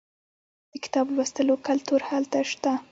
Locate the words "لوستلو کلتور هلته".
1.15-2.37